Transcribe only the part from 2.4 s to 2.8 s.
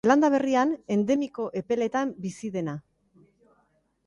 dena.